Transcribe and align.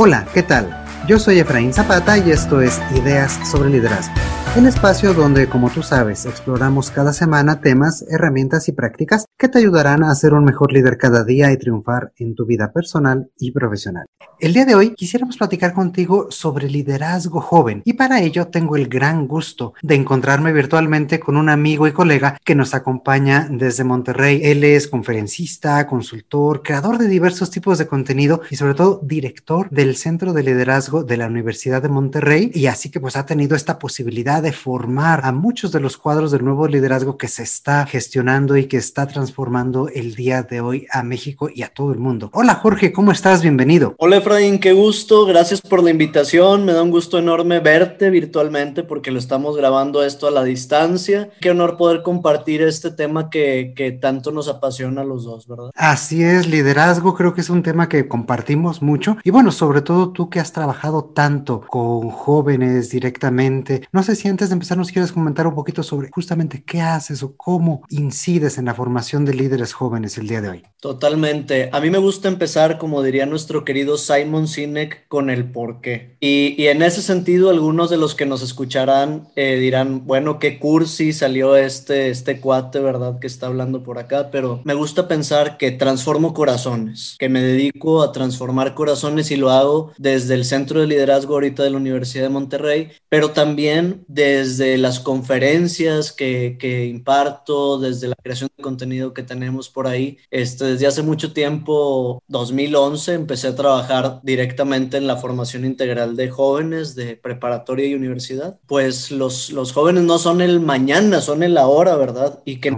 Hola, 0.00 0.24
¿qué 0.32 0.44
tal? 0.44 0.87
Yo 1.06 1.18
soy 1.18 1.38
Efraín 1.38 1.72
Zapata 1.72 2.18
y 2.18 2.30
esto 2.30 2.60
es 2.60 2.80
Ideas 2.94 3.38
sobre 3.50 3.70
Liderazgo 3.70 4.14
el 4.58 4.66
espacio 4.66 5.14
donde, 5.14 5.48
como 5.48 5.70
tú 5.70 5.84
sabes, 5.84 6.26
exploramos 6.26 6.90
cada 6.90 7.12
semana 7.12 7.60
temas, 7.60 8.04
herramientas 8.10 8.66
y 8.66 8.72
prácticas 8.72 9.26
que 9.38 9.48
te 9.48 9.58
ayudarán 9.58 10.02
a 10.02 10.12
ser 10.16 10.34
un 10.34 10.42
mejor 10.42 10.72
líder 10.72 10.98
cada 10.98 11.22
día 11.22 11.52
y 11.52 11.58
triunfar 11.58 12.12
en 12.16 12.34
tu 12.34 12.44
vida 12.44 12.72
personal 12.72 13.30
y 13.38 13.52
profesional. 13.52 14.06
El 14.40 14.54
día 14.54 14.64
de 14.64 14.74
hoy 14.74 14.94
quisiéramos 14.94 15.36
platicar 15.36 15.74
contigo 15.74 16.26
sobre 16.30 16.68
liderazgo 16.68 17.40
joven 17.40 17.82
y 17.84 17.92
para 17.92 18.20
ello 18.20 18.48
tengo 18.48 18.74
el 18.74 18.88
gran 18.88 19.28
gusto 19.28 19.74
de 19.82 19.94
encontrarme 19.94 20.52
virtualmente 20.52 21.20
con 21.20 21.36
un 21.36 21.50
amigo 21.50 21.86
y 21.86 21.92
colega 21.92 22.36
que 22.44 22.56
nos 22.56 22.74
acompaña 22.74 23.46
desde 23.48 23.84
Monterrey. 23.84 24.40
Él 24.42 24.64
es 24.64 24.88
conferencista, 24.88 25.86
consultor, 25.86 26.62
creador 26.62 26.98
de 26.98 27.06
diversos 27.06 27.50
tipos 27.50 27.78
de 27.78 27.86
contenido 27.86 28.40
y 28.50 28.56
sobre 28.56 28.74
todo 28.74 29.00
director 29.04 29.70
del 29.70 29.94
Centro 29.94 30.32
de 30.32 30.42
Liderazgo 30.42 30.87
de 30.88 31.16
la 31.18 31.26
Universidad 31.26 31.82
de 31.82 31.90
Monterrey 31.90 32.50
y 32.54 32.66
así 32.66 32.90
que 32.90 32.98
pues 32.98 33.16
ha 33.16 33.26
tenido 33.26 33.54
esta 33.54 33.78
posibilidad 33.78 34.42
de 34.42 34.52
formar 34.52 35.20
a 35.24 35.32
muchos 35.32 35.70
de 35.70 35.80
los 35.80 35.98
cuadros 35.98 36.30
del 36.30 36.44
nuevo 36.44 36.66
liderazgo 36.66 37.18
que 37.18 37.28
se 37.28 37.42
está 37.42 37.84
gestionando 37.84 38.56
y 38.56 38.64
que 38.64 38.78
está 38.78 39.06
transformando 39.06 39.88
el 39.88 40.14
día 40.14 40.42
de 40.42 40.62
hoy 40.62 40.86
a 40.90 41.02
México 41.02 41.50
y 41.54 41.62
a 41.62 41.68
todo 41.68 41.92
el 41.92 41.98
mundo. 41.98 42.30
Hola 42.32 42.54
Jorge, 42.54 42.90
¿cómo 42.90 43.12
estás? 43.12 43.42
Bienvenido. 43.42 43.94
Hola 43.98 44.16
Efraín, 44.16 44.58
qué 44.58 44.72
gusto, 44.72 45.26
gracias 45.26 45.60
por 45.60 45.82
la 45.82 45.90
invitación, 45.90 46.64
me 46.64 46.72
da 46.72 46.82
un 46.82 46.90
gusto 46.90 47.18
enorme 47.18 47.60
verte 47.60 48.08
virtualmente 48.08 48.82
porque 48.82 49.10
lo 49.10 49.18
estamos 49.18 49.56
grabando 49.58 50.02
esto 50.02 50.26
a 50.26 50.30
la 50.30 50.42
distancia. 50.42 51.28
Qué 51.40 51.50
honor 51.50 51.76
poder 51.76 52.02
compartir 52.02 52.62
este 52.62 52.90
tema 52.90 53.28
que, 53.28 53.74
que 53.76 53.92
tanto 53.92 54.32
nos 54.32 54.48
apasiona 54.48 55.02
a 55.02 55.04
los 55.04 55.24
dos, 55.24 55.46
¿verdad? 55.46 55.70
Así 55.74 56.22
es, 56.22 56.46
liderazgo 56.46 57.14
creo 57.14 57.34
que 57.34 57.42
es 57.42 57.50
un 57.50 57.62
tema 57.62 57.90
que 57.90 58.08
compartimos 58.08 58.80
mucho 58.80 59.18
y 59.22 59.30
bueno, 59.30 59.52
sobre 59.52 59.82
todo 59.82 60.12
tú 60.12 60.30
que 60.30 60.40
has 60.40 60.52
trabajado 60.52 60.77
tanto 61.14 61.60
con 61.68 62.10
jóvenes 62.10 62.90
directamente, 62.90 63.82
no 63.92 64.02
sé 64.02 64.16
si 64.16 64.28
antes 64.28 64.48
de 64.48 64.54
empezar 64.54 64.78
nos 64.78 64.90
quieres 64.90 65.12
comentar 65.12 65.46
un 65.46 65.54
poquito 65.54 65.82
sobre 65.82 66.10
justamente 66.10 66.62
qué 66.64 66.80
haces 66.80 67.22
o 67.22 67.36
cómo 67.36 67.82
incides 67.90 68.58
en 68.58 68.66
la 68.66 68.74
formación 68.74 69.24
de 69.24 69.34
líderes 69.34 69.72
jóvenes 69.72 70.18
el 70.18 70.28
día 70.28 70.40
de 70.40 70.48
hoy. 70.48 70.64
Totalmente. 70.80 71.70
A 71.72 71.80
mí 71.80 71.90
me 71.90 71.98
gusta 71.98 72.28
empezar, 72.28 72.78
como 72.78 73.02
diría 73.02 73.26
nuestro 73.26 73.64
querido 73.64 73.98
Simon 73.98 74.46
Sinek, 74.46 75.08
con 75.08 75.28
el 75.30 75.50
por 75.50 75.80
qué. 75.80 76.16
Y, 76.20 76.66
en 76.66 76.82
ese 76.82 77.02
sentido, 77.02 77.50
algunos 77.50 77.90
de 77.90 77.96
los 77.96 78.14
que 78.14 78.26
nos 78.26 78.42
escucharán 78.42 79.28
eh, 79.34 79.56
dirán, 79.56 80.06
bueno, 80.06 80.38
qué 80.38 80.58
cursi 80.58 81.12
salió 81.12 81.56
este, 81.56 82.10
este 82.10 82.40
cuate, 82.40 82.78
¿verdad? 82.78 83.18
Que 83.18 83.26
está 83.26 83.46
hablando 83.46 83.82
por 83.82 83.98
acá, 83.98 84.30
pero 84.30 84.60
me 84.64 84.74
gusta 84.74 85.08
pensar 85.08 85.56
que 85.58 85.72
transformo 85.72 86.32
corazones, 86.34 87.16
que 87.18 87.28
me 87.28 87.42
dedico 87.42 88.02
a 88.02 88.12
transformar 88.12 88.74
corazones 88.74 89.30
y 89.30 89.36
lo 89.36 89.50
hago 89.50 89.92
desde 89.98 90.34
el 90.34 90.44
Centro 90.44 90.67
de 90.74 90.86
Liderazgo 90.86 91.34
ahorita 91.34 91.62
de 91.62 91.70
la 91.70 91.76
Universidad 91.76 92.24
de 92.24 92.28
Monterrey, 92.28 92.90
pero 93.08 93.30
también 93.30 94.04
desde 94.08 94.78
las 94.78 95.00
conferencias 95.00 96.12
que, 96.12 96.56
que, 96.58 96.86
imparto, 96.86 97.78
desde 97.78 98.08
la 98.08 98.16
creación 98.22 98.50
de 98.56 98.62
contenido 98.62 99.14
que 99.14 99.22
tenemos 99.22 99.68
por 99.68 99.86
ahí. 99.86 100.18
Este, 100.30 100.64
desde 100.64 100.86
hace 100.86 101.02
mucho 101.02 101.32
tiempo, 101.32 102.22
2011, 102.28 103.14
empecé 103.14 103.48
a 103.48 103.56
trabajar 103.56 104.20
directamente 104.22 104.96
en 104.96 105.06
la 105.06 105.16
formación 105.16 105.64
integral 105.64 106.16
de 106.16 106.30
jóvenes 106.30 106.94
de 106.94 107.16
preparatoria 107.16 107.86
y 107.86 107.94
universidad. 107.94 108.58
Pues 108.66 109.10
los, 109.10 109.50
los 109.50 109.72
jóvenes 109.72 110.04
no 110.04 110.18
son 110.18 110.40
el 110.40 110.60
mañana, 110.60 111.20
son 111.20 111.42
el 111.42 111.56
ahora, 111.56 111.96
¿verdad? 111.96 112.40
Y 112.44 112.60
que 112.60 112.76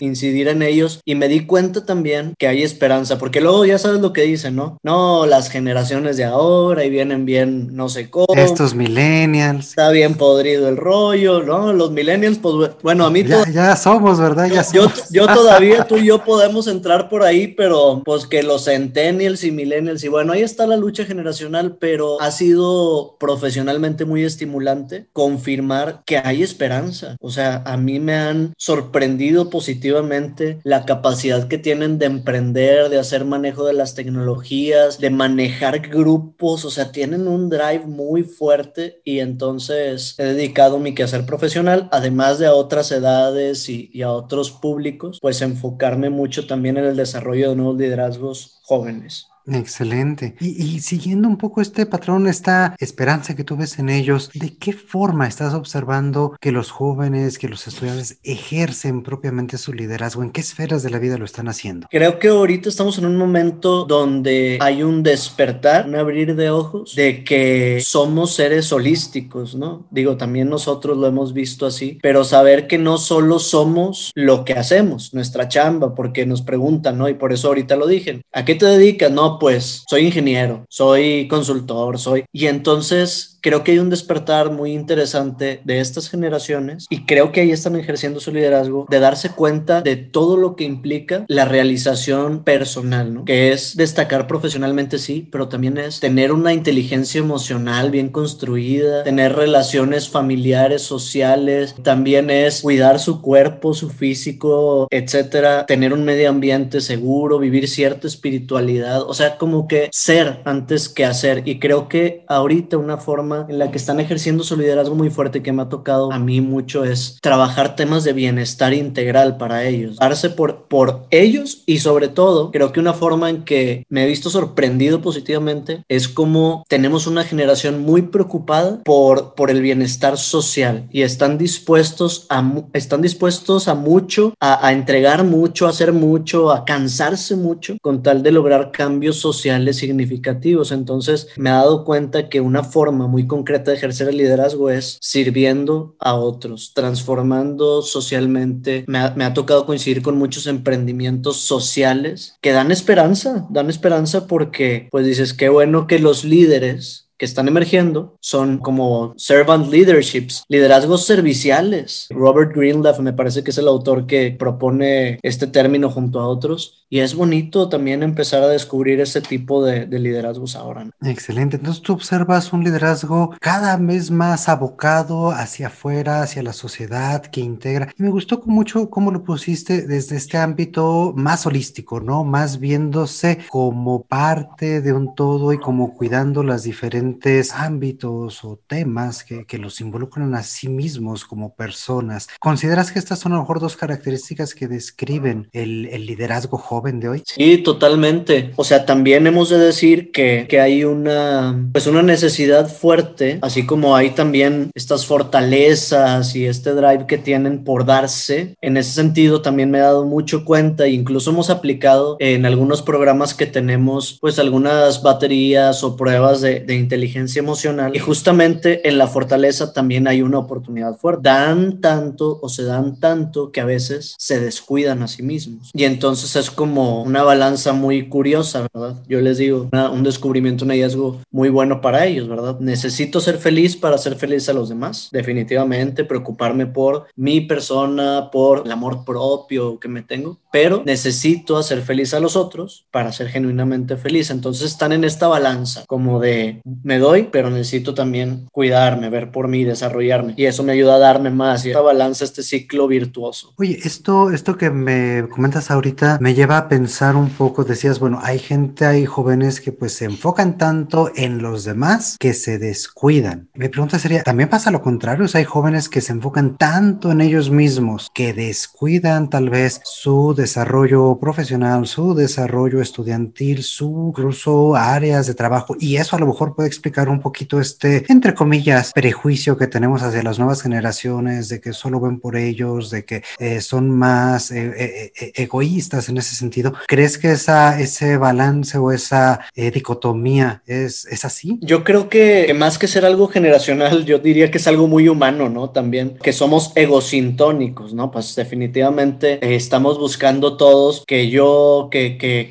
incidir 0.00 0.48
en 0.48 0.62
ellos. 0.62 1.00
Y 1.04 1.14
me 1.14 1.28
di 1.28 1.46
cuenta 1.46 1.84
también 1.84 2.34
que 2.38 2.48
hay 2.48 2.62
esperanza, 2.62 3.18
porque 3.18 3.40
luego 3.40 3.64
ya 3.64 3.78
sabes 3.78 4.00
lo 4.00 4.12
que 4.12 4.22
dicen, 4.22 4.56
¿no? 4.56 4.78
No, 4.82 5.26
las 5.26 5.50
generaciones 5.50 6.16
de 6.16 6.24
ahora 6.24 6.84
y 6.84 6.90
vienen 6.90 7.21
bien, 7.24 7.74
no 7.74 7.88
sé 7.88 8.10
cómo. 8.10 8.26
Estos 8.34 8.74
millennials. 8.74 9.70
Está 9.70 9.90
bien 9.90 10.14
podrido 10.14 10.68
el 10.68 10.76
rollo, 10.76 11.42
¿no? 11.42 11.72
Los 11.72 11.90
millennials, 11.90 12.38
pues 12.38 12.70
bueno, 12.82 13.04
a 13.04 13.10
mí... 13.10 13.24
Ya, 13.24 13.48
ya 13.50 13.76
somos, 13.76 14.18
¿verdad? 14.18 14.48
Ya 14.48 14.64
yo, 14.72 14.86
yo, 15.10 15.26
todavía, 15.34 15.84
tú 15.84 15.96
y 15.96 16.06
yo 16.06 16.24
podemos 16.24 16.66
entrar 16.66 17.08
por 17.08 17.22
ahí, 17.22 17.48
pero 17.48 18.02
pues 18.04 18.26
que 18.26 18.42
los 18.42 18.64
centennials 18.64 19.44
y 19.44 19.50
millennials, 19.50 20.04
y 20.04 20.08
bueno, 20.08 20.32
ahí 20.32 20.42
está 20.42 20.66
la 20.66 20.76
lucha 20.76 21.04
generacional, 21.04 21.76
pero 21.78 22.20
ha 22.20 22.30
sido 22.30 23.16
profesionalmente 23.18 24.04
muy 24.04 24.24
estimulante 24.24 25.06
confirmar 25.12 26.02
que 26.06 26.18
hay 26.18 26.42
esperanza. 26.42 27.16
O 27.20 27.30
sea, 27.30 27.62
a 27.64 27.76
mí 27.76 28.00
me 28.00 28.14
han 28.14 28.54
sorprendido 28.56 29.50
positivamente 29.50 30.58
la 30.64 30.84
capacidad 30.84 31.48
que 31.48 31.58
tienen 31.58 31.98
de 31.98 32.06
emprender, 32.06 32.88
de 32.88 32.98
hacer 32.98 33.24
manejo 33.24 33.64
de 33.64 33.72
las 33.72 33.94
tecnologías, 33.94 34.98
de 34.98 35.10
manejar 35.10 35.80
grupos, 35.88 36.64
o 36.64 36.70
sea, 36.70 36.92
tienen 36.92 37.11
un 37.14 37.48
drive 37.48 37.86
muy 37.86 38.22
fuerte 38.22 39.00
y 39.04 39.20
entonces 39.20 40.14
he 40.18 40.24
dedicado 40.24 40.78
mi 40.78 40.94
quehacer 40.94 41.26
profesional, 41.26 41.88
además 41.92 42.38
de 42.38 42.46
a 42.46 42.54
otras 42.54 42.90
edades 42.92 43.68
y, 43.68 43.90
y 43.92 44.02
a 44.02 44.12
otros 44.12 44.50
públicos, 44.50 45.18
pues 45.20 45.42
enfocarme 45.42 46.10
mucho 46.10 46.46
también 46.46 46.76
en 46.76 46.84
el 46.84 46.96
desarrollo 46.96 47.50
de 47.50 47.56
nuevos 47.56 47.78
liderazgos 47.78 48.60
jóvenes. 48.62 49.31
Excelente. 49.46 50.34
Y, 50.40 50.80
siguiendo 50.80 51.28
un 51.28 51.36
poco 51.36 51.60
este 51.60 51.86
patrón, 51.86 52.26
esta 52.26 52.76
esperanza 52.78 53.34
que 53.34 53.44
tú 53.44 53.56
ves 53.56 53.78
en 53.78 53.88
ellos, 53.88 54.30
¿de 54.34 54.56
qué 54.56 54.72
forma 54.72 55.26
estás 55.26 55.54
observando 55.54 56.36
que 56.40 56.52
los 56.52 56.70
jóvenes, 56.70 57.38
que 57.38 57.48
los 57.48 57.66
estudiantes 57.66 58.18
ejercen 58.22 59.02
propiamente 59.02 59.58
su 59.58 59.72
liderazgo? 59.72 60.22
¿En 60.22 60.30
qué 60.30 60.40
esferas 60.40 60.82
de 60.82 60.90
la 60.90 60.98
vida 60.98 61.18
lo 61.18 61.24
están 61.24 61.48
haciendo? 61.48 61.88
Creo 61.90 62.18
que 62.18 62.28
ahorita 62.28 62.68
estamos 62.68 62.98
en 62.98 63.06
un 63.06 63.16
momento 63.16 63.84
donde 63.84 64.58
hay 64.60 64.82
un 64.82 65.02
despertar, 65.02 65.86
un 65.88 65.96
abrir 65.96 66.36
de 66.36 66.50
ojos, 66.50 66.94
de 66.94 67.24
que 67.24 67.80
somos 67.82 68.34
seres 68.34 68.72
holísticos, 68.72 69.54
¿no? 69.54 69.86
Digo, 69.90 70.16
también 70.16 70.48
nosotros 70.48 70.96
lo 70.96 71.06
hemos 71.06 71.32
visto 71.32 71.66
así, 71.66 71.98
pero 72.02 72.24
saber 72.24 72.66
que 72.66 72.78
no 72.78 72.98
solo 72.98 73.38
somos 73.38 74.12
lo 74.14 74.44
que 74.44 74.54
hacemos, 74.54 75.12
nuestra 75.14 75.48
chamba, 75.48 75.94
porque 75.94 76.26
nos 76.26 76.42
preguntan, 76.42 76.98
¿no? 76.98 77.08
Y 77.08 77.14
por 77.14 77.32
eso 77.32 77.48
ahorita 77.48 77.76
lo 77.76 77.86
dije, 77.86 78.22
¿a 78.32 78.44
qué 78.44 78.54
te 78.54 78.66
dedicas? 78.66 79.10
No, 79.10 79.31
pues 79.38 79.84
soy 79.88 80.06
ingeniero, 80.06 80.64
soy 80.68 81.28
consultor, 81.28 81.98
soy... 81.98 82.24
Y 82.32 82.46
entonces 82.46 83.32
creo 83.42 83.64
que 83.64 83.72
hay 83.72 83.78
un 83.78 83.90
despertar 83.90 84.50
muy 84.50 84.72
interesante 84.72 85.60
de 85.64 85.80
estas 85.80 86.08
generaciones 86.08 86.86
y 86.88 87.04
creo 87.04 87.32
que 87.32 87.40
ahí 87.40 87.50
están 87.50 87.76
ejerciendo 87.76 88.20
su 88.20 88.32
liderazgo 88.32 88.86
de 88.88 89.00
darse 89.00 89.30
cuenta 89.30 89.82
de 89.82 89.96
todo 89.96 90.36
lo 90.36 90.54
que 90.54 90.64
implica 90.64 91.24
la 91.28 91.44
realización 91.44 92.44
personal, 92.44 93.12
¿no? 93.12 93.24
Que 93.24 93.52
es 93.52 93.76
destacar 93.76 94.26
profesionalmente, 94.26 94.98
sí, 94.98 95.28
pero 95.30 95.48
también 95.48 95.76
es 95.76 96.00
tener 96.00 96.32
una 96.32 96.52
inteligencia 96.52 97.18
emocional 97.18 97.90
bien 97.90 98.08
construida, 98.10 99.02
tener 99.02 99.34
relaciones 99.34 100.08
familiares, 100.08 100.82
sociales, 100.82 101.74
también 101.82 102.30
es 102.30 102.62
cuidar 102.62 103.00
su 103.00 103.20
cuerpo, 103.20 103.74
su 103.74 103.90
físico, 103.90 104.86
etcétera, 104.90 105.66
tener 105.66 105.92
un 105.92 106.04
medio 106.04 106.30
ambiente 106.30 106.80
seguro, 106.80 107.38
vivir 107.38 107.68
cierta 107.68 108.06
espiritualidad, 108.06 109.02
o 109.02 109.14
sea, 109.14 109.21
como 109.38 109.68
que 109.68 109.88
ser 109.92 110.40
antes 110.44 110.88
que 110.88 111.04
hacer. 111.04 111.42
Y 111.46 111.58
creo 111.58 111.88
que 111.88 112.24
ahorita 112.28 112.78
una 112.78 112.98
forma 112.98 113.46
en 113.48 113.58
la 113.58 113.70
que 113.70 113.78
están 113.78 114.00
ejerciendo 114.00 114.44
su 114.44 114.56
liderazgo 114.56 114.94
muy 114.94 115.10
fuerte 115.10 115.42
que 115.42 115.52
me 115.52 115.62
ha 115.62 115.68
tocado 115.68 116.12
a 116.12 116.18
mí 116.18 116.40
mucho 116.40 116.84
es 116.84 117.18
trabajar 117.20 117.76
temas 117.76 118.04
de 118.04 118.12
bienestar 118.12 118.72
integral 118.74 119.36
para 119.36 119.64
ellos, 119.64 119.96
darse 119.96 120.30
por, 120.30 120.64
por 120.64 121.06
ellos 121.10 121.62
y 121.66 121.78
sobre 121.78 122.08
todo 122.08 122.50
creo 122.50 122.72
que 122.72 122.80
una 122.80 122.94
forma 122.94 123.30
en 123.30 123.44
que 123.44 123.84
me 123.88 124.04
he 124.04 124.06
visto 124.06 124.30
sorprendido 124.30 125.00
positivamente 125.02 125.84
es 125.88 126.08
como 126.08 126.64
tenemos 126.68 127.06
una 127.06 127.24
generación 127.24 127.82
muy 127.82 128.02
preocupada 128.02 128.80
por, 128.84 129.34
por 129.34 129.50
el 129.50 129.62
bienestar 129.62 130.18
social 130.18 130.88
y 130.90 131.02
están 131.02 131.38
dispuestos 131.38 132.26
a, 132.28 132.42
están 132.72 133.02
dispuestos 133.02 133.68
a 133.68 133.74
mucho, 133.74 134.34
a, 134.40 134.66
a 134.66 134.72
entregar 134.72 135.24
mucho, 135.24 135.66
a 135.66 135.70
hacer 135.70 135.92
mucho, 135.92 136.50
a 136.50 136.64
cansarse 136.64 137.36
mucho 137.36 137.76
con 137.80 138.02
tal 138.02 138.22
de 138.22 138.32
lograr 138.32 138.70
cambios 138.72 139.11
sociales 139.16 139.76
significativos. 139.76 140.72
Entonces 140.72 141.28
me 141.36 141.50
he 141.50 141.52
dado 141.52 141.84
cuenta 141.84 142.28
que 142.28 142.40
una 142.40 142.64
forma 142.64 143.06
muy 143.06 143.26
concreta 143.26 143.70
de 143.70 143.76
ejercer 143.76 144.08
el 144.08 144.16
liderazgo 144.16 144.70
es 144.70 144.98
sirviendo 145.00 145.96
a 145.98 146.14
otros, 146.14 146.72
transformando 146.74 147.82
socialmente. 147.82 148.84
Me 148.86 148.98
ha, 148.98 149.14
me 149.14 149.24
ha 149.24 149.34
tocado 149.34 149.66
coincidir 149.66 150.02
con 150.02 150.16
muchos 150.16 150.46
emprendimientos 150.46 151.38
sociales 151.38 152.36
que 152.40 152.52
dan 152.52 152.70
esperanza, 152.70 153.46
dan 153.50 153.70
esperanza 153.70 154.26
porque 154.26 154.88
pues 154.90 155.06
dices, 155.06 155.34
qué 155.34 155.48
bueno 155.48 155.86
que 155.86 155.98
los 155.98 156.24
líderes 156.24 157.11
que 157.22 157.26
están 157.26 157.46
emergiendo 157.46 158.16
son 158.18 158.58
como 158.58 159.14
servant 159.16 159.70
leaderships, 159.70 160.42
liderazgos 160.48 161.06
serviciales. 161.06 162.08
Robert 162.10 162.52
Greenleaf 162.52 162.98
me 162.98 163.12
parece 163.12 163.44
que 163.44 163.52
es 163.52 163.58
el 163.58 163.68
autor 163.68 164.08
que 164.08 164.34
propone 164.36 165.20
este 165.22 165.46
término 165.46 165.88
junto 165.88 166.18
a 166.18 166.26
otros 166.26 166.84
y 166.90 166.98
es 166.98 167.14
bonito 167.14 167.68
también 167.68 168.02
empezar 168.02 168.42
a 168.42 168.48
descubrir 168.48 169.00
ese 169.00 169.20
tipo 169.20 169.64
de, 169.64 169.86
liderazgos 169.86 170.56
ahora. 170.56 170.90
Excelente, 171.00 171.56
entonces 171.56 171.80
tú 171.80 171.92
observas 171.92 172.52
un 172.52 172.64
liderazgo 172.64 173.34
cada 173.40 173.76
vez 173.76 174.10
más 174.10 174.48
abocado 174.48 175.30
hacia 175.30 175.68
afuera, 175.68 176.22
hacia 176.22 176.42
la 176.42 176.52
sociedad 176.52 177.22
que 177.22 177.40
integra. 177.40 177.94
Y 177.96 178.02
me 178.02 178.10
gustó 178.10 178.42
mucho 178.46 178.90
cómo 178.90 179.10
lo 179.12 179.22
pusiste 179.22 179.86
desde 179.86 180.16
este 180.16 180.38
ámbito 180.38 181.14
más 181.16 181.46
holístico, 181.46 182.00
¿no? 182.00 182.24
Más 182.24 182.58
viéndose 182.58 183.38
como 183.48 184.02
parte 184.02 184.82
de 184.82 184.92
un 184.92 185.14
todo 185.14 185.52
y 185.52 185.58
como 185.58 185.94
cuidando 185.94 186.42
los 186.42 186.64
diferentes 186.64 187.11
ámbitos 187.54 188.44
o 188.44 188.60
temas 188.66 189.24
que, 189.24 189.44
que 189.46 189.58
los 189.58 189.80
involucran 189.80 190.34
a 190.34 190.42
sí 190.42 190.68
mismos 190.68 191.24
como 191.24 191.54
personas. 191.54 192.28
¿Consideras 192.40 192.92
que 192.92 192.98
estas 192.98 193.18
son 193.18 193.32
a 193.32 193.36
lo 193.36 193.42
mejor 193.42 193.60
dos 193.60 193.76
características 193.76 194.54
que 194.54 194.68
describen 194.68 195.48
el, 195.52 195.86
el 195.86 196.06
liderazgo 196.06 196.58
joven 196.58 197.00
de 197.00 197.08
hoy? 197.08 197.22
Sí, 197.26 197.58
totalmente. 197.58 198.52
O 198.56 198.64
sea, 198.64 198.84
también 198.86 199.26
hemos 199.26 199.50
de 199.50 199.58
decir 199.58 200.12
que, 200.12 200.46
que 200.48 200.60
hay 200.60 200.84
una, 200.84 201.68
pues 201.72 201.86
una 201.86 202.02
necesidad 202.02 202.68
fuerte, 202.68 203.38
así 203.42 203.66
como 203.66 203.96
hay 203.96 204.10
también 204.10 204.70
estas 204.74 205.06
fortalezas 205.06 206.34
y 206.36 206.46
este 206.46 206.72
drive 206.72 207.06
que 207.06 207.18
tienen 207.18 207.64
por 207.64 207.84
darse. 207.84 208.54
En 208.60 208.76
ese 208.76 208.92
sentido, 208.92 209.42
también 209.42 209.70
me 209.70 209.78
he 209.78 209.82
dado 209.82 210.04
mucho 210.04 210.44
cuenta, 210.44 210.88
incluso 210.88 211.30
hemos 211.30 211.50
aplicado 211.50 212.16
en 212.20 212.46
algunos 212.46 212.82
programas 212.82 213.34
que 213.34 213.46
tenemos, 213.46 214.18
pues 214.20 214.38
algunas 214.38 215.02
baterías 215.02 215.82
o 215.84 215.96
pruebas 215.96 216.40
de, 216.40 216.60
de 216.60 216.74
inteligencia 216.92 217.40
emocional. 217.40 217.96
Y 217.96 217.98
justamente 217.98 218.86
en 218.86 218.98
la 218.98 219.06
fortaleza 219.06 219.72
también 219.72 220.06
hay 220.06 220.20
una 220.20 220.38
oportunidad 220.38 220.98
fuerte. 220.98 221.22
Dan 221.24 221.80
tanto 221.80 222.38
o 222.42 222.50
se 222.50 222.64
dan 222.64 223.00
tanto 223.00 223.50
que 223.50 223.62
a 223.62 223.64
veces 223.64 224.14
se 224.18 224.38
descuidan 224.38 225.02
a 225.02 225.08
sí 225.08 225.22
mismos. 225.22 225.70
Y 225.72 225.84
entonces 225.84 226.36
es 226.36 226.50
como 226.50 227.02
una 227.02 227.22
balanza 227.22 227.72
muy 227.72 228.10
curiosa, 228.10 228.68
¿verdad? 228.74 229.02
Yo 229.08 229.22
les 229.22 229.38
digo, 229.38 229.70
un 229.72 230.02
descubrimiento, 230.02 230.66
un 230.66 230.70
hallazgo 230.70 231.22
muy 231.30 231.48
bueno 231.48 231.80
para 231.80 232.04
ellos, 232.04 232.28
¿verdad? 232.28 232.60
Necesito 232.60 233.20
ser 233.20 233.38
feliz 233.38 233.74
para 233.74 233.96
ser 233.96 234.16
feliz 234.16 234.48
a 234.50 234.52
los 234.52 234.68
demás, 234.68 235.08
definitivamente, 235.12 236.04
preocuparme 236.04 236.66
por 236.66 237.06
mi 237.16 237.40
persona, 237.40 238.28
por 238.30 238.64
el 238.66 238.72
amor 238.72 239.06
propio 239.06 239.80
que 239.80 239.88
me 239.88 240.02
tengo, 240.02 240.38
pero 240.52 240.82
necesito 240.84 241.56
hacer 241.56 241.80
feliz 241.80 242.12
a 242.12 242.20
los 242.20 242.36
otros 242.36 242.84
para 242.90 243.12
ser 243.12 243.28
genuinamente 243.28 243.96
feliz. 243.96 244.30
Entonces 244.30 244.70
están 244.70 244.92
en 244.92 245.04
esta 245.04 245.26
balanza 245.26 245.84
como 245.86 246.20
de 246.20 246.60
me 246.82 246.98
doy, 246.98 247.28
pero 247.30 247.50
necesito 247.50 247.94
también 247.94 248.48
cuidarme, 248.52 249.10
ver 249.10 249.30
por 249.30 249.48
mí, 249.48 249.64
desarrollarme. 249.64 250.34
Y 250.36 250.46
eso 250.46 250.62
me 250.62 250.72
ayuda 250.72 250.96
a 250.96 250.98
darme 250.98 251.30
más 251.30 251.64
y 251.64 251.68
esta 251.68 251.80
balanza, 251.80 252.24
este 252.24 252.42
ciclo 252.42 252.88
virtuoso. 252.88 253.54
Oye, 253.56 253.78
esto, 253.84 254.30
esto 254.30 254.56
que 254.56 254.70
me 254.70 255.28
comentas 255.28 255.70
ahorita 255.70 256.18
me 256.20 256.34
lleva 256.34 256.58
a 256.58 256.68
pensar 256.68 257.16
un 257.16 257.30
poco, 257.30 257.64
decías, 257.64 257.98
bueno, 257.98 258.20
hay 258.22 258.38
gente, 258.38 258.84
hay 258.84 259.06
jóvenes 259.06 259.60
que 259.60 259.72
pues 259.72 259.94
se 259.94 260.06
enfocan 260.06 260.58
tanto 260.58 261.10
en 261.14 261.42
los 261.42 261.64
demás 261.64 262.16
que 262.18 262.34
se 262.34 262.58
descuidan. 262.58 263.48
Mi 263.54 263.68
pregunta 263.68 263.98
sería, 263.98 264.22
¿también 264.22 264.48
pasa 264.48 264.70
lo 264.70 264.82
contrario? 264.82 265.24
O 265.24 265.28
sea, 265.28 265.38
hay 265.38 265.44
jóvenes 265.44 265.88
que 265.88 266.00
se 266.00 266.12
enfocan 266.12 266.56
tanto 266.56 267.10
en 267.10 267.20
ellos 267.20 267.50
mismos 267.50 268.10
que 268.14 268.32
descuidan 268.32 269.30
tal 269.30 269.50
vez 269.50 269.80
su 269.84 270.34
desarrollo 270.34 271.18
profesional, 271.20 271.86
su 271.86 272.14
desarrollo 272.14 272.80
estudiantil, 272.80 273.62
su 273.62 274.08
incluso 274.08 274.76
áreas 274.76 275.26
de 275.26 275.34
trabajo 275.34 275.76
y 275.78 275.96
eso 275.96 276.16
a 276.16 276.18
lo 276.18 276.26
mejor 276.26 276.54
puede 276.54 276.68
explicar 276.72 277.08
un 277.08 277.20
poquito 277.20 277.60
este, 277.60 278.04
entre 278.08 278.34
comillas, 278.34 278.92
prejuicio 278.92 279.56
que 279.56 279.66
tenemos 279.66 280.02
hacia 280.02 280.22
las 280.22 280.38
nuevas 280.38 280.62
generaciones 280.62 281.48
de 281.48 281.60
que 281.60 281.72
solo 281.72 282.00
ven 282.00 282.18
por 282.18 282.36
ellos, 282.36 282.90
de 282.90 283.04
que 283.04 283.22
eh, 283.38 283.60
son 283.60 283.90
más 283.90 284.50
eh, 284.50 285.12
eh, 285.14 285.32
egoístas 285.36 286.08
en 286.08 286.16
ese 286.16 286.34
sentido. 286.34 286.72
¿Crees 286.88 287.18
que 287.18 287.32
esa, 287.32 287.80
ese 287.80 288.16
balance 288.16 288.78
o 288.78 288.90
esa 288.90 289.40
dicotomía 289.54 290.62
es, 290.66 291.04
es 291.06 291.24
así? 291.24 291.58
Yo 291.60 291.84
creo 291.84 292.08
que, 292.08 292.52
más 292.54 292.78
que 292.78 292.88
ser 292.88 293.04
algo 293.04 293.28
generacional, 293.28 294.04
yo 294.04 294.18
diría 294.18 294.50
que 294.50 294.58
es 294.58 294.66
algo 294.66 294.88
muy 294.88 295.08
humano, 295.08 295.48
¿no? 295.48 295.70
También 295.70 296.16
que 296.22 296.32
somos 296.32 296.72
egosintónicos, 296.74 297.92
¿no? 297.94 298.10
Pues 298.10 298.34
definitivamente 298.34 299.38
estamos 299.54 299.98
buscando 299.98 300.56
todos 300.56 301.04
que 301.06 301.28
yo, 301.28 301.88
que, 301.90 302.16
que, 302.18 302.50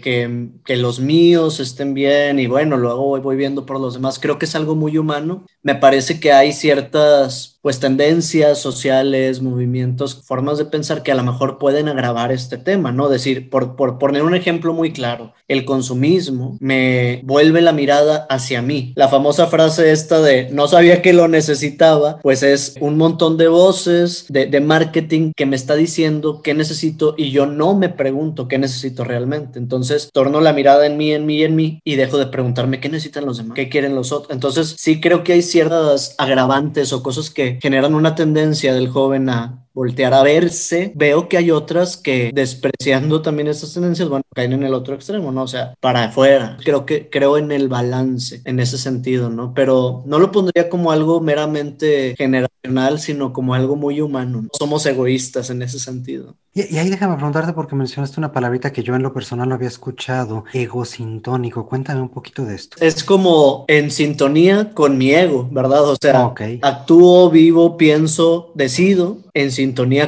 que 0.66 0.76
los 0.78 1.00
míos 1.00 1.60
estén 1.60 1.94
bien 1.94 2.40
y 2.40 2.48
bueno, 2.48 2.78
luego 2.78 3.20
voy 3.20 3.36
viendo 3.36 3.66
por 3.66 3.80
los 3.80 3.94
demás. 3.96 4.11
Creo 4.20 4.40
que 4.40 4.46
es 4.46 4.56
algo 4.56 4.76
muy 4.76 4.98
humano. 4.98 5.46
Me 5.64 5.76
parece 5.76 6.20
que 6.20 6.32
hay 6.32 6.54
ciertas 6.54 7.60
pues 7.62 7.80
tendencias 7.80 8.60
sociales, 8.60 9.42
movimientos, 9.42 10.22
formas 10.24 10.58
de 10.58 10.66
pensar 10.66 11.04
que 11.04 11.12
a 11.12 11.16
lo 11.16 11.24
mejor 11.24 11.60
pueden 11.60 11.88
agravar 11.88 12.32
este 12.32 12.58
tema, 12.58 12.92
¿no? 12.92 13.08
Decir, 13.08 13.50
por, 13.50 13.76
por 13.76 14.00
poner 14.00 14.24
un 14.24 14.36
ejemplo 14.36 14.74
muy 14.74 14.92
claro, 14.92 15.34
el 15.48 15.66
consumismo 15.66 16.58
me 16.60 17.22
vuelve 17.24 17.62
la 17.62 17.74
mirada 17.74 18.26
hacia 18.30 18.62
mí. 18.62 18.94
La 18.96 19.10
famosa 19.10 19.48
frase 19.48 19.92
esta 19.92 20.22
de 20.22 20.50
no 20.52 20.68
sabía 20.68 21.02
que 21.02 21.14
lo 21.14 21.28
necesitaba, 21.28 22.20
pues 22.22 22.42
es 22.42 22.76
un 22.80 22.98
montón 22.98 23.38
de 23.38 23.48
voces 23.48 24.26
de, 24.30 24.48
de 24.48 24.62
marketing 24.62 25.32
que 25.36 25.46
me 25.46 25.56
está 25.56 25.76
diciendo 25.76 26.42
qué 26.42 26.54
necesito 26.54 27.14
y 27.18 27.32
yo 27.32 27.46
no 27.46 27.76
me 27.76 27.90
pregunto 27.90 28.48
qué 28.48 28.58
necesito 28.58 29.04
realmente. 29.04 29.60
Entonces, 29.60 30.10
torno 30.12 30.42
la 30.42 30.54
mirada 30.54 30.86
en 30.86 30.98
mí, 30.98 31.12
en 31.12 31.26
mí, 31.26 31.44
en 31.44 31.56
mí 31.56 31.80
y 31.84 31.96
dejo 31.96 32.18
de 32.18 32.28
preguntarme 32.28 32.80
qué 32.80 32.90
necesitan 32.90 33.26
los 33.26 33.38
demás, 33.38 33.56
qué 33.56 33.70
quieren 33.70 33.94
los 33.94 34.12
otros. 34.12 34.32
Entonces, 34.32 34.76
sí 34.78 35.00
creo 35.00 35.24
que 35.24 35.34
hay 35.34 35.42
ciertas 35.42 36.16
agravantes 36.18 36.94
o 36.94 37.04
cosas 37.04 37.30
que 37.30 37.51
generan 37.60 37.96
una 37.96 38.16
tendencia 38.16 38.74
del 38.74 38.90
joven 38.90 39.30
a 39.30 39.61
voltear 39.74 40.14
a 40.14 40.24
verse, 40.24 40.92
veo 40.96 41.28
que 41.30 41.38
hay 41.38 41.52
otras 41.52 41.98
que 41.98 42.32
despreciando 42.34 43.22
también 43.22 43.48
esas 43.48 43.74
tendencias, 43.74 44.10
bueno, 44.10 44.24
caen 44.34 44.54
en 44.54 44.64
el 44.64 44.74
otro 44.74 44.96
extremo, 44.96 45.32
¿no? 45.32 45.44
O 45.44 45.48
sea, 45.48 45.74
para 45.80 46.06
afuera. 46.06 46.58
Creo 46.64 46.86
que 46.86 47.10
creo 47.10 47.38
en 47.38 47.52
el 47.52 47.68
balance 47.70 48.42
en 48.46 48.60
ese 48.60 48.78
sentido, 48.78 49.30
¿no? 49.30 49.54
Pero 49.54 50.04
no 50.06 50.20
lo 50.20 50.32
pondría 50.32 50.70
como 50.70 50.92
algo 50.92 51.22
meramente 51.22 52.16
generacional, 52.18 53.00
sino 53.00 53.34
como 53.34 53.54
algo 53.54 53.76
muy 53.76 54.02
humano. 54.02 54.48
Somos 54.58 54.86
egoístas 54.86 55.50
en 55.50 55.62
ese 55.62 55.80
sentido. 55.80 56.36
Y, 56.54 56.78
ahí 56.78 56.90
déjame 56.90 57.16
preguntarte 57.16 57.54
porque 57.54 57.76
mencionaste 57.76 58.20
una 58.20 58.34
palabrita 58.34 58.74
que 58.74 58.84
yo 58.84 58.94
en 58.94 59.04
lo 59.04 59.14
personal 59.14 59.48
no 59.48 59.56
había 59.56 59.70
escuchado, 59.70 60.44
egosintónico. 60.52 61.66
Cuéntame 61.66 62.02
un 62.02 62.10
poquito 62.10 62.44
de 62.44 62.56
esto. 62.56 62.76
Es 62.82 63.06
como 63.06 63.64
en 63.70 63.90
sintonía 63.90 64.74
con 64.74 64.98
mi 64.98 65.12
ego, 65.12 65.48
¿verdad? 65.50 65.86
O 65.86 65.96
sea, 65.96 66.34
actúo, 66.62 67.30
vivo, 67.30 67.78
pienso, 67.78 68.52
decido 68.54 69.18
en 69.34 69.52
sintonía 69.52 69.61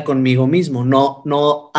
conmigo 0.04 0.48
mismo, 0.48 0.84
no, 0.84 1.22
no 1.26 1.72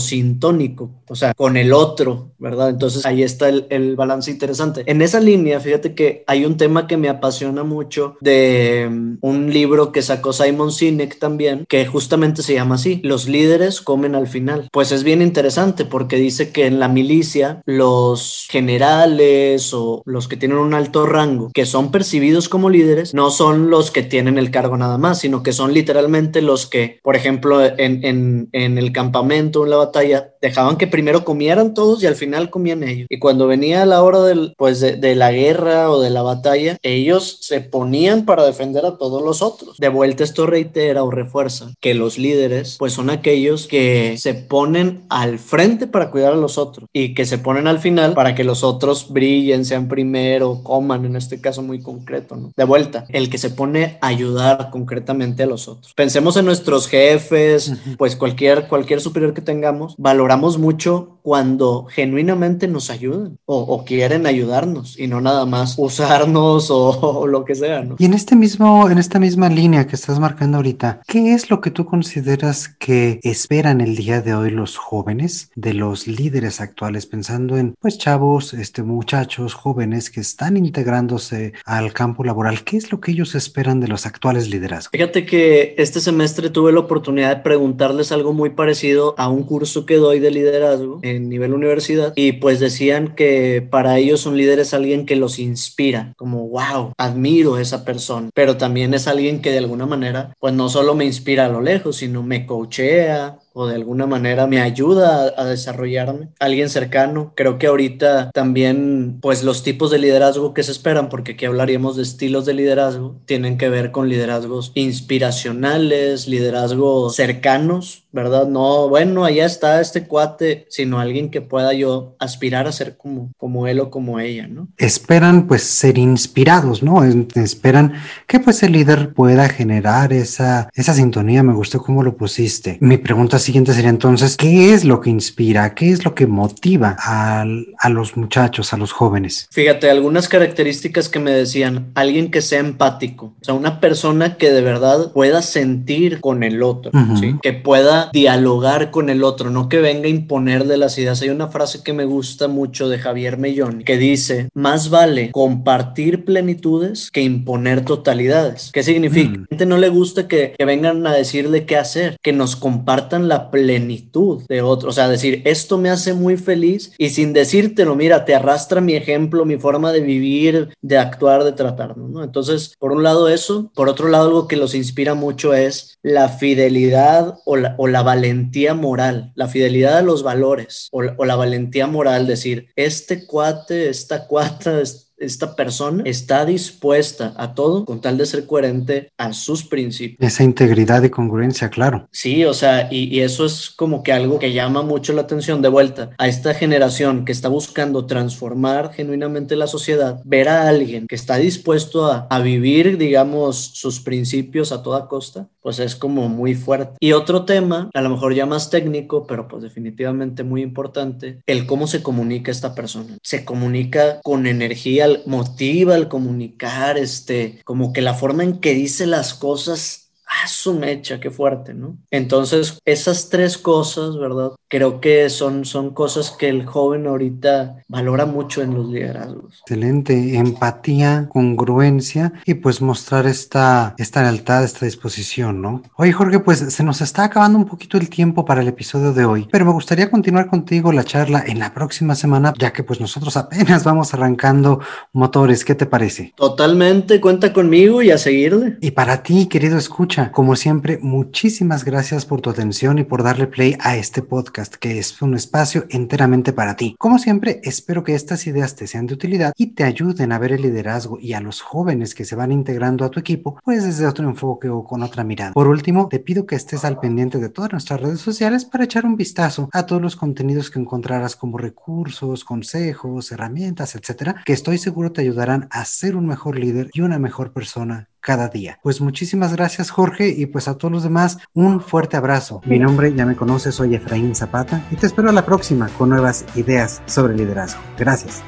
sintónico 0.00 0.90
o 1.08 1.14
sea, 1.14 1.34
con 1.34 1.56
el 1.56 1.72
otro, 1.72 2.30
¿verdad? 2.38 2.70
Entonces 2.70 3.04
ahí 3.04 3.22
está 3.22 3.48
el, 3.48 3.96
balance 3.96 4.30
interesante. 4.30 4.82
En 4.86 5.02
esa 5.02 5.20
línea, 5.20 5.60
fíjate 5.60 5.94
que 5.94 6.24
hay 6.26 6.44
un 6.44 6.56
tema 6.56 6.86
que 6.86 6.96
me 6.96 7.08
apasiona 7.08 7.62
mucho 7.62 8.16
de 8.20 8.86
um, 8.88 9.18
un 9.20 9.52
libro 9.52 9.92
que 9.92 10.02
sacó 10.02 10.32
Simon 10.32 10.72
Sinek 10.72 11.18
también, 11.18 11.64
que 11.68 11.86
justamente 11.86 12.42
se 12.42 12.54
llama 12.54 12.76
así, 12.76 13.00
Los 13.04 13.28
líderes 13.28 13.80
comen 13.80 14.14
al 14.14 14.26
final. 14.26 14.68
Pues 14.72 14.92
es 14.92 15.04
bien 15.04 15.22
interesante 15.22 15.84
porque 15.84 16.16
dice 16.16 16.50
que 16.50 16.66
en 16.66 16.80
la 16.80 16.88
milicia 16.88 17.62
los 17.66 18.46
generales 18.50 19.72
o 19.74 20.02
los 20.06 20.28
que 20.28 20.36
tienen 20.36 20.58
un 20.58 20.74
alto 20.74 21.06
rango, 21.06 21.50
que 21.52 21.66
son 21.66 21.90
percibidos 21.90 22.48
como 22.48 22.70
líderes, 22.70 23.14
no 23.14 23.30
son 23.30 23.70
los 23.70 23.90
que 23.90 24.02
tienen 24.02 24.38
el 24.38 24.50
cargo 24.50 24.76
nada 24.76 24.98
más, 24.98 25.20
sino 25.20 25.42
que 25.42 25.52
son 25.52 25.72
literalmente 25.74 26.42
los 26.42 26.66
que, 26.66 26.98
por 27.04 27.16
ejemplo, 27.16 27.62
en, 27.62 28.02
en, 28.02 28.48
en 28.52 28.78
el 28.78 28.90
campamento, 28.90 29.64
en 29.64 29.70
la 29.70 29.76
batalla, 29.76 30.33
dejaban 30.44 30.76
que 30.76 30.86
primero 30.86 31.24
comieran 31.24 31.72
todos 31.72 32.02
y 32.02 32.06
al 32.06 32.16
final 32.16 32.50
comían 32.50 32.82
ellos. 32.82 33.06
Y 33.08 33.18
cuando 33.18 33.46
venía 33.46 33.86
la 33.86 34.02
hora 34.02 34.20
del, 34.20 34.52
pues 34.58 34.78
de, 34.78 35.14
la 35.14 35.32
guerra 35.32 35.90
o 35.90 36.02
de 36.02 36.10
la 36.10 36.20
batalla, 36.20 36.76
ellos 36.82 37.38
se 37.40 37.62
ponían 37.62 38.26
para 38.26 38.44
defender 38.44 38.84
a 38.84 38.98
todos 38.98 39.22
los 39.22 39.40
otros. 39.40 39.78
De 39.78 39.88
vuelta 39.88 40.22
esto 40.22 40.46
reitera 40.46 41.02
o 41.02 41.10
refuerza 41.10 41.72
que 41.80 41.94
los 41.94 42.18
líderes 42.18 42.76
pues 42.78 42.92
son 42.92 43.08
aquellos 43.08 43.66
que 43.66 44.16
se 44.18 44.34
ponen 44.34 45.04
al 45.08 45.38
frente 45.38 45.86
para 45.86 46.10
cuidar 46.10 46.34
a 46.34 46.36
los 46.36 46.58
otros 46.58 46.90
y 46.92 47.14
que 47.14 47.24
se 47.24 47.38
ponen 47.38 47.66
al 47.66 47.78
final 47.78 48.12
para 48.12 48.34
que 48.34 48.44
los 48.44 48.64
otros 48.64 49.10
brillen, 49.10 49.64
sean 49.64 49.88
primero, 49.88 50.60
coman 50.62 51.06
en 51.06 51.16
este 51.16 51.40
caso 51.40 51.62
muy 51.62 51.80
concreto, 51.80 52.36
¿no? 52.36 52.52
De 52.54 52.64
vuelta, 52.64 53.06
el 53.08 53.30
que 53.30 53.38
se 53.38 53.48
pone 53.48 53.96
a 54.02 54.08
ayudar 54.08 54.68
concretamente 54.70 55.44
a 55.44 55.46
los 55.46 55.68
otros. 55.68 55.94
Pensemos 55.94 56.36
en 56.36 56.44
nuestros 56.44 56.86
jefes, 56.86 57.72
pues 57.96 58.14
cualquier, 58.14 58.68
cualquier 58.68 59.00
superior 59.00 59.32
que 59.32 59.40
tengamos, 59.40 59.94
valoramos 60.34 60.58
mucho 60.58 61.13
cuando 61.24 61.86
genuinamente 61.86 62.68
nos 62.68 62.90
ayudan 62.90 63.38
o, 63.46 63.82
quieren 63.86 64.26
ayudarnos 64.26 64.98
y 64.98 65.06
no 65.06 65.22
nada 65.22 65.46
más 65.46 65.76
usarnos 65.78 66.70
o, 66.70 67.26
lo 67.26 67.46
que 67.46 67.54
sea, 67.54 67.82
¿no? 67.82 67.96
Y 67.98 68.04
en 68.04 68.12
este 68.12 68.36
mismo, 68.36 68.90
en 68.90 68.98
esta 68.98 69.18
misma 69.18 69.48
línea 69.48 69.86
que 69.86 69.96
estás 69.96 70.20
marcando 70.20 70.58
ahorita, 70.58 71.00
¿qué 71.06 71.32
es 71.32 71.48
lo 71.48 71.62
que 71.62 71.70
tú 71.70 71.86
consideras 71.86 72.68
que 72.68 73.20
esperan 73.22 73.80
el 73.80 73.96
día 73.96 74.20
de 74.20 74.34
hoy 74.34 74.50
los 74.50 74.76
jóvenes 74.76 75.50
de 75.54 75.72
los 75.72 76.06
líderes 76.06 76.60
actuales, 76.60 77.06
pensando 77.06 77.56
en 77.56 77.74
pues 77.80 77.96
chavos, 77.96 78.52
este 78.52 78.82
muchachos 78.82 79.54
jóvenes 79.54 80.10
que 80.10 80.20
están 80.20 80.58
integrándose 80.58 81.54
al 81.64 81.94
campo 81.94 82.22
laboral? 82.22 82.64
¿Qué 82.64 82.76
es 82.76 82.92
lo 82.92 83.00
que 83.00 83.12
ellos 83.12 83.34
esperan 83.34 83.80
de 83.80 83.88
los 83.88 84.04
actuales 84.04 84.50
liderazgos? 84.50 84.90
Fíjate 84.92 85.24
que 85.24 85.74
este 85.78 86.00
semestre 86.00 86.50
tuve 86.50 86.70
la 86.70 86.80
oportunidad 86.80 87.34
de 87.34 87.42
preguntarles 87.42 88.12
algo 88.12 88.34
muy 88.34 88.50
parecido 88.50 89.14
a 89.16 89.30
un 89.30 89.44
curso 89.44 89.86
que 89.86 89.96
doy 89.96 90.20
de 90.20 90.30
liderazgo 90.30 90.98
en 91.00 91.13
nivel 91.20 91.54
universidad 91.54 92.12
y 92.16 92.32
pues 92.32 92.60
decían 92.60 93.14
que 93.14 93.66
para 93.68 93.98
ellos 93.98 94.26
un 94.26 94.36
líder 94.36 94.58
es 94.58 94.74
alguien 94.74 95.06
que 95.06 95.16
los 95.16 95.38
inspira, 95.38 96.12
como 96.16 96.48
wow, 96.48 96.92
admiro 96.98 97.58
esa 97.58 97.84
persona, 97.84 98.30
pero 98.34 98.56
también 98.56 98.94
es 98.94 99.06
alguien 99.06 99.40
que 99.40 99.50
de 99.50 99.58
alguna 99.58 99.86
manera 99.86 100.34
pues 100.38 100.54
no 100.54 100.68
solo 100.68 100.94
me 100.94 101.04
inspira 101.04 101.46
a 101.46 101.50
lo 101.50 101.60
lejos, 101.60 101.96
sino 101.96 102.22
me 102.22 102.46
coachea, 102.46 103.38
o 103.54 103.66
de 103.68 103.76
alguna 103.76 104.06
manera 104.06 104.46
me 104.46 104.60
ayuda 104.60 105.32
a, 105.36 105.44
desarrollarme. 105.44 106.28
Alguien 106.40 106.68
cercano. 106.68 107.32
Creo 107.36 107.56
que 107.58 107.68
ahorita 107.68 108.30
también, 108.32 109.18
pues 109.22 109.44
los 109.44 109.62
tipos 109.62 109.92
de 109.92 109.98
liderazgo 109.98 110.52
que 110.52 110.64
se 110.64 110.72
esperan, 110.72 111.08
porque 111.08 111.32
aquí 111.32 111.44
hablaríamos 111.44 111.96
de 111.96 112.02
estilos 112.02 112.46
de 112.46 112.54
liderazgo, 112.54 113.16
tienen 113.26 113.56
que 113.56 113.68
ver 113.68 113.92
con 113.92 114.08
liderazgos 114.08 114.72
inspiracionales, 114.74 116.26
liderazgos 116.26 117.14
cercanos, 117.14 118.03
¿verdad? 118.14 118.46
No, 118.46 118.88
bueno, 118.88 119.24
allá 119.24 119.44
está 119.44 119.80
este 119.80 120.06
cuate, 120.06 120.66
sino 120.70 121.00
alguien 121.00 121.30
que 121.30 121.40
pueda 121.40 121.72
yo 121.74 122.14
aspirar 122.20 122.68
a 122.68 122.72
ser 122.72 122.96
como, 122.96 123.32
como 123.36 123.66
él 123.66 123.80
o 123.80 123.90
como 123.90 124.20
ella, 124.20 124.46
¿no? 124.46 124.68
Esperan 124.78 125.48
pues 125.48 125.64
ser 125.64 125.98
inspirados, 125.98 126.82
¿no? 126.82 127.02
Esperan 127.04 127.94
que 128.28 128.38
pues 128.38 128.62
el 128.62 128.72
líder 128.72 129.12
pueda 129.12 129.48
generar 129.48 130.12
esa, 130.12 130.70
esa 130.74 130.94
sintonía. 130.94 131.42
Me 131.42 131.54
gustó 131.54 131.82
cómo 131.82 132.04
lo 132.04 132.16
pusiste. 132.16 132.78
Mi 132.80 132.98
pregunta 132.98 133.40
siguiente 133.40 133.74
sería 133.74 133.90
entonces, 133.90 134.36
¿qué 134.36 134.72
es 134.72 134.84
lo 134.84 135.00
que 135.00 135.10
inspira? 135.10 135.74
¿Qué 135.74 135.90
es 135.90 136.04
lo 136.04 136.14
que 136.14 136.28
motiva 136.28 136.96
a, 137.00 137.44
a 137.78 137.88
los 137.88 138.16
muchachos, 138.16 138.72
a 138.72 138.76
los 138.76 138.92
jóvenes? 138.92 139.48
Fíjate, 139.50 139.90
algunas 139.90 140.28
características 140.28 141.08
que 141.08 141.18
me 141.18 141.32
decían, 141.32 141.90
alguien 141.94 142.30
que 142.30 142.42
sea 142.42 142.60
empático, 142.60 143.34
o 143.40 143.44
sea, 143.44 143.54
una 143.54 143.80
persona 143.80 144.36
que 144.36 144.52
de 144.52 144.60
verdad 144.60 145.12
pueda 145.12 145.42
sentir 145.42 146.20
con 146.20 146.44
el 146.44 146.62
otro, 146.62 146.92
¿sí? 147.18 147.36
que 147.42 147.52
pueda 147.52 148.03
dialogar 148.12 148.90
con 148.90 149.10
el 149.10 149.24
otro, 149.24 149.50
no 149.50 149.68
que 149.68 149.80
venga 149.80 150.06
a 150.06 150.10
imponerle 150.10 150.76
las 150.76 150.98
ideas. 150.98 151.22
Hay 151.22 151.30
una 151.30 151.48
frase 151.48 151.82
que 151.82 151.92
me 151.92 152.04
gusta 152.04 152.48
mucho 152.48 152.88
de 152.88 152.98
Javier 152.98 153.38
Mellón 153.38 153.82
que 153.84 153.96
dice, 153.96 154.48
más 154.54 154.90
vale 154.90 155.30
compartir 155.32 156.24
plenitudes 156.24 157.10
que 157.10 157.22
imponer 157.22 157.84
totalidades. 157.84 158.70
¿Qué 158.72 158.82
significa? 158.82 159.30
Mm. 159.30 159.34
A 159.34 159.38
la 159.38 159.46
gente 159.50 159.66
no 159.66 159.78
le 159.78 159.88
gusta 159.88 160.28
que, 160.28 160.54
que 160.56 160.64
vengan 160.64 161.06
a 161.06 161.12
decirle 161.14 161.66
qué 161.66 161.76
hacer, 161.76 162.16
que 162.22 162.32
nos 162.32 162.56
compartan 162.56 163.28
la 163.28 163.50
plenitud 163.50 164.42
de 164.48 164.62
otro. 164.62 164.90
O 164.90 164.92
sea, 164.92 165.08
decir, 165.08 165.42
esto 165.44 165.78
me 165.78 165.90
hace 165.90 166.14
muy 166.14 166.36
feliz 166.36 166.92
y 166.98 167.10
sin 167.10 167.32
decírtelo, 167.32 167.94
mira, 167.94 168.24
te 168.24 168.34
arrastra 168.34 168.80
mi 168.80 168.94
ejemplo, 168.94 169.44
mi 169.44 169.56
forma 169.56 169.92
de 169.92 170.00
vivir, 170.00 170.70
de 170.82 170.98
actuar, 170.98 171.44
de 171.44 171.52
tratarnos, 171.52 172.10
¿no? 172.10 172.22
Entonces, 172.22 172.74
por 172.78 172.92
un 172.92 173.02
lado 173.02 173.28
eso, 173.28 173.70
por 173.74 173.88
otro 173.88 174.08
lado 174.08 174.28
algo 174.28 174.48
que 174.48 174.56
los 174.56 174.74
inspira 174.74 175.14
mucho 175.14 175.54
es 175.54 175.98
la 176.02 176.28
fidelidad 176.28 177.38
o 177.44 177.56
la, 177.56 177.74
o 177.78 177.86
la 177.86 177.93
valentía 178.02 178.74
moral, 178.74 179.32
la 179.34 179.48
fidelidad 179.48 179.98
a 179.98 180.02
los 180.02 180.22
valores 180.22 180.88
o 180.92 181.02
la, 181.02 181.16
la 181.18 181.36
valentía 181.36 181.86
moral, 181.86 182.26
decir, 182.26 182.68
este 182.76 183.26
cuate, 183.26 183.88
esta 183.88 184.26
cuata, 184.26 184.80
esta 185.16 185.56
persona 185.56 186.02
está 186.06 186.44
dispuesta 186.44 187.34
a 187.36 187.54
todo 187.54 187.84
con 187.84 188.00
tal 188.00 188.18
de 188.18 188.26
ser 188.26 188.46
coherente 188.46 189.10
a 189.16 189.32
sus 189.32 189.64
principios. 189.64 190.18
Esa 190.20 190.42
integridad 190.42 191.02
y 191.02 191.10
congruencia, 191.10 191.70
claro. 191.70 192.08
Sí, 192.10 192.44
o 192.44 192.54
sea, 192.54 192.88
y, 192.90 193.20
eso 193.20 193.46
es 193.46 193.70
como 193.70 194.02
que 194.02 194.12
algo 194.12 194.38
que 194.38 194.52
llama 194.52 194.82
mucho 194.82 195.12
la 195.12 195.22
atención 195.22 195.62
de 195.62 195.68
vuelta 195.68 196.10
a 196.18 196.28
esta 196.28 196.54
generación 196.54 197.24
que 197.24 197.32
está 197.32 197.48
buscando 197.48 198.06
transformar 198.06 198.92
genuinamente 198.92 199.56
la 199.56 199.66
sociedad, 199.66 200.20
ver 200.24 200.48
a 200.48 200.68
alguien 200.68 201.06
que 201.06 201.14
está 201.14 201.36
dispuesto 201.36 202.06
a, 202.06 202.26
a 202.28 202.40
vivir, 202.40 202.98
digamos, 202.98 203.56
sus 203.56 204.00
principios 204.00 204.72
a 204.72 204.82
toda 204.82 205.08
costa, 205.08 205.48
pues 205.60 205.78
es 205.78 205.96
como 205.96 206.28
muy 206.28 206.54
fuerte. 206.54 206.96
Y 207.00 207.12
otro 207.12 207.44
tema, 207.44 207.88
a 207.94 208.02
lo 208.02 208.10
mejor 208.10 208.34
ya 208.34 208.46
más 208.46 208.68
técnico, 208.68 209.26
pero 209.26 209.48
pues 209.48 209.62
definitivamente 209.62 210.42
muy 210.42 210.62
importante, 210.62 211.40
el 211.46 211.66
cómo 211.66 211.86
se 211.86 212.02
comunica 212.02 212.50
esta 212.50 212.74
persona. 212.74 213.16
Se 213.22 213.44
comunica 213.44 214.20
con 214.22 214.46
energía 214.46 215.03
motiva 215.26 215.94
al 215.94 216.08
comunicar, 216.08 216.98
este, 216.98 217.60
como 217.64 217.92
que 217.92 218.02
la 218.02 218.14
forma 218.14 218.44
en 218.44 218.60
que 218.60 218.74
dice 218.74 219.06
las 219.06 219.34
cosas 219.34 220.03
ah, 220.42 220.48
su 220.48 220.74
mecha, 220.74 221.20
qué 221.20 221.30
fuerte, 221.30 221.74
¿no? 221.74 221.96
Entonces, 222.10 222.78
esas 222.84 223.28
tres 223.28 223.58
cosas, 223.58 224.16
¿verdad? 224.16 224.52
Creo 224.68 225.00
que 225.00 225.28
son, 225.30 225.64
son 225.64 225.94
cosas 225.94 226.30
que 226.32 226.48
el 226.48 226.66
joven 226.66 227.06
ahorita 227.06 227.76
valora 227.88 228.26
mucho 228.26 228.62
en 228.62 228.74
los 228.74 228.88
liderazgos. 228.88 229.60
Excelente, 229.60 230.36
empatía, 230.36 231.28
congruencia 231.28 232.32
y 232.44 232.54
pues 232.54 232.80
mostrar 232.80 233.26
esta, 233.26 233.94
esta 233.98 234.22
lealtad, 234.22 234.64
esta 234.64 234.86
disposición, 234.86 235.62
¿no? 235.62 235.82
Oye, 235.96 236.12
Jorge, 236.12 236.40
pues 236.40 236.58
se 236.58 236.82
nos 236.82 237.00
está 237.00 237.24
acabando 237.24 237.58
un 237.58 237.66
poquito 237.66 237.98
el 237.98 238.08
tiempo 238.08 238.44
para 238.44 238.62
el 238.62 238.68
episodio 238.68 239.12
de 239.12 239.24
hoy, 239.24 239.48
pero 239.50 239.64
me 239.64 239.72
gustaría 239.72 240.10
continuar 240.10 240.48
contigo 240.48 240.92
la 240.92 241.04
charla 241.04 241.44
en 241.46 241.58
la 241.58 241.72
próxima 241.72 242.14
semana, 242.14 242.52
ya 242.58 242.72
que 242.72 242.82
pues 242.82 243.00
nosotros 243.00 243.36
apenas 243.36 243.84
vamos 243.84 244.14
arrancando 244.14 244.80
motores, 245.12 245.64
¿qué 245.64 245.74
te 245.74 245.86
parece? 245.86 246.32
Totalmente, 246.36 247.20
cuenta 247.20 247.52
conmigo 247.52 248.02
y 248.02 248.10
a 248.10 248.18
seguirle. 248.18 248.76
Y 248.80 248.90
para 248.92 249.22
ti, 249.22 249.46
querido 249.46 249.78
escucha, 249.78 250.23
como 250.32 250.56
siempre, 250.56 250.98
muchísimas 251.02 251.84
gracias 251.84 252.26
por 252.26 252.40
tu 252.40 252.50
atención 252.50 252.98
y 252.98 253.04
por 253.04 253.22
darle 253.22 253.46
play 253.46 253.76
a 253.80 253.96
este 253.96 254.22
podcast, 254.22 254.74
que 254.74 254.98
es 254.98 255.20
un 255.22 255.34
espacio 255.34 255.86
enteramente 255.90 256.52
para 256.52 256.76
ti. 256.76 256.94
Como 256.98 257.18
siempre, 257.18 257.60
espero 257.64 258.04
que 258.04 258.14
estas 258.14 258.46
ideas 258.46 258.76
te 258.76 258.86
sean 258.86 259.06
de 259.06 259.14
utilidad 259.14 259.52
y 259.56 259.68
te 259.68 259.84
ayuden 259.84 260.32
a 260.32 260.38
ver 260.38 260.52
el 260.52 260.62
liderazgo 260.62 261.18
y 261.20 261.32
a 261.32 261.40
los 261.40 261.60
jóvenes 261.60 262.14
que 262.14 262.24
se 262.24 262.36
van 262.36 262.52
integrando 262.52 263.04
a 263.04 263.10
tu 263.10 263.20
equipo, 263.20 263.58
pues 263.64 263.84
desde 263.84 264.06
otro 264.06 264.28
enfoque 264.28 264.68
o 264.68 264.84
con 264.84 265.02
otra 265.02 265.24
mirada. 265.24 265.52
Por 265.52 265.68
último, 265.68 266.08
te 266.08 266.18
pido 266.18 266.46
que 266.46 266.56
estés 266.56 266.84
al 266.84 267.00
pendiente 267.00 267.38
de 267.38 267.48
todas 267.48 267.72
nuestras 267.72 268.00
redes 268.00 268.20
sociales 268.20 268.64
para 268.64 268.84
echar 268.84 269.06
un 269.06 269.16
vistazo 269.16 269.68
a 269.72 269.86
todos 269.86 270.02
los 270.02 270.16
contenidos 270.16 270.70
que 270.70 270.78
encontrarás 270.78 271.36
como 271.36 271.58
recursos, 271.58 272.44
consejos, 272.44 273.32
herramientas, 273.32 273.94
etcétera, 273.94 274.42
que 274.44 274.52
estoy 274.52 274.78
seguro 274.78 275.12
te 275.12 275.22
ayudarán 275.22 275.68
a 275.70 275.84
ser 275.84 276.16
un 276.16 276.26
mejor 276.26 276.58
líder 276.58 276.90
y 276.92 277.00
una 277.00 277.18
mejor 277.18 277.52
persona 277.52 278.08
cada 278.24 278.48
día. 278.48 278.78
Pues 278.82 279.00
muchísimas 279.00 279.52
gracias 279.54 279.90
Jorge 279.90 280.28
y 280.28 280.46
pues 280.46 280.66
a 280.66 280.78
todos 280.78 280.90
los 280.90 281.02
demás 281.02 281.38
un 281.52 281.80
fuerte 281.80 282.16
abrazo. 282.16 282.62
Mi 282.64 282.78
nombre 282.78 283.14
ya 283.14 283.26
me 283.26 283.36
conoces, 283.36 283.74
soy 283.74 283.94
Efraín 283.94 284.34
Zapata 284.34 284.82
y 284.90 284.96
te 284.96 285.06
espero 285.06 285.28
a 285.28 285.32
la 285.32 285.44
próxima 285.44 285.88
con 285.98 286.08
nuevas 286.08 286.46
ideas 286.56 287.02
sobre 287.06 287.36
liderazgo. 287.36 287.80
Gracias. 287.98 288.42